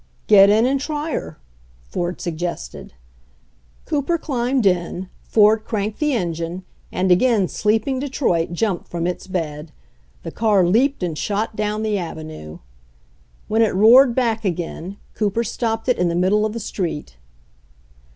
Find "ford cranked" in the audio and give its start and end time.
5.21-5.99